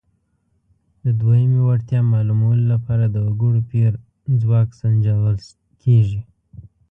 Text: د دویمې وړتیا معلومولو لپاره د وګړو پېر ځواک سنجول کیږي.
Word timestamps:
د 1.03 1.05
دویمې 1.19 1.61
وړتیا 1.67 1.99
معلومولو 2.13 2.63
لپاره 2.73 3.05
د 3.07 3.15
وګړو 3.27 3.61
پېر 3.71 3.91
ځواک 4.41 4.69
سنجول 4.79 5.37
کیږي. 5.83 6.21